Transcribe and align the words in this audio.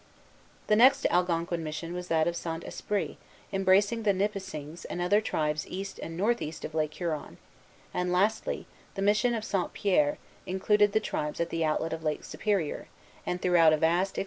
The 0.65 0.75
next 0.75 1.05
Algonquin 1.11 1.63
mission 1.63 1.93
was 1.93 2.07
that 2.07 2.27
of 2.27 2.35
Saint 2.35 2.63
Esprit, 2.63 3.17
embracing 3.53 4.01
the 4.01 4.13
Nipissings 4.15 4.83
and 4.89 4.99
other 4.99 5.21
tribes 5.21 5.67
east 5.67 5.99
and 5.99 6.17
north 6.17 6.41
east 6.41 6.65
of 6.65 6.73
Lake 6.73 6.95
Huron; 6.95 7.37
and, 7.93 8.11
lastly, 8.11 8.65
the 8.95 9.03
mission 9.03 9.35
of 9.35 9.43
St. 9.45 9.73
Pierre 9.73 10.17
included 10.47 10.93
the 10.93 10.99
tribes 10.99 11.39
at 11.39 11.51
the 11.51 11.63
outlet 11.63 11.93
of 11.93 12.01
Lake 12.03 12.23
Superior, 12.23 12.87
and 13.27 13.43
throughout 13.43 13.73
a 13.73 13.77
vast 13.77 13.77
extent 13.77 13.79
of 13.79 13.79
surrounding 13.79 13.99
wilderness. 13.99 14.17